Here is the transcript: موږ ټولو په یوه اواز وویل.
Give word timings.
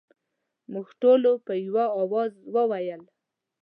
موږ 0.71 0.87
ټولو 1.01 1.31
په 1.45 1.53
یوه 1.65 1.85
اواز 2.01 2.31
وویل. 2.55 3.01